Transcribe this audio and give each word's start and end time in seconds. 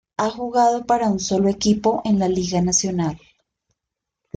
Ha 0.17 0.31
jugado 0.31 0.83
para 0.87 1.07
un 1.09 1.19
solo 1.19 1.47
equipo 1.47 2.01
en 2.05 2.17
la 2.17 2.27
Liga 2.27 2.59
Nacional. 2.59 3.19